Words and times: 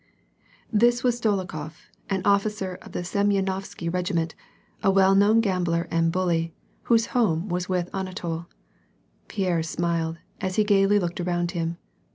This 0.73 1.03
was 1.03 1.21
Dolokhof, 1.21 1.85
an 2.09 2.23
officer 2.25 2.79
of 2.81 2.91
the 2.91 3.03
Semyenovsky 3.03 3.87
regiment, 3.87 4.33
a 4.81 4.89
well 4.89 5.13
known 5.13 5.41
gambler 5.41 5.87
and 5.91 6.11
bully, 6.11 6.55
whose 6.85 7.05
home 7.13 7.49
was 7.49 7.69
with 7.69 7.91
Anar 7.91 8.15
tol. 8.15 8.47
Pierre 9.27 9.61
smiled, 9.61 10.17
as 10.39 10.55
he 10.55 10.63
gayly 10.63 10.97
looked 10.97 11.21
around 11.21 11.51
him. 11.51 11.77